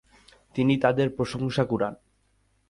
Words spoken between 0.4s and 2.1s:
তিনি তাদের প্রশংসা কুড়ান।